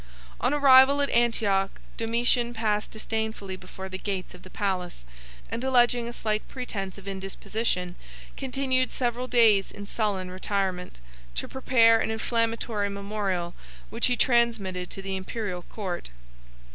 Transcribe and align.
On 0.39 0.51
his 0.51 0.59
arrival 0.59 0.99
at 0.99 1.11
Antioch, 1.11 1.79
Domitian 1.95 2.55
passed 2.55 2.89
disdainfully 2.89 3.55
before 3.55 3.87
the 3.87 3.99
gates 3.99 4.33
of 4.33 4.41
the 4.41 4.49
palace, 4.49 5.05
and 5.51 5.63
alleging 5.63 6.07
a 6.09 6.11
slight 6.11 6.47
pretence 6.47 6.97
of 6.97 7.07
indisposition, 7.07 7.93
continued 8.35 8.91
several 8.91 9.27
days 9.27 9.69
in 9.71 9.85
sullen 9.85 10.31
retirement, 10.31 10.99
to 11.35 11.47
prepare 11.47 11.99
an 11.99 12.09
inflammatory 12.09 12.89
memorial, 12.89 13.53
which 13.91 14.07
he 14.07 14.17
transmitted 14.17 14.89
to 14.89 15.03
the 15.03 15.15
Imperial 15.15 15.61
court. 15.61 16.09